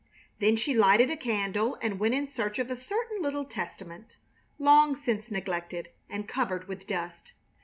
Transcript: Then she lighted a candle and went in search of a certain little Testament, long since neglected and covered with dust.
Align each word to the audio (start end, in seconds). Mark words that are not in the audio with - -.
Then 0.39 0.55
she 0.55 0.73
lighted 0.73 1.11
a 1.11 1.15
candle 1.15 1.77
and 1.79 1.99
went 1.99 2.15
in 2.15 2.25
search 2.25 2.57
of 2.57 2.71
a 2.71 2.75
certain 2.75 3.21
little 3.21 3.45
Testament, 3.45 4.17
long 4.57 4.95
since 4.95 5.29
neglected 5.29 5.89
and 6.09 6.27
covered 6.27 6.67
with 6.67 6.87
dust. 6.87 7.33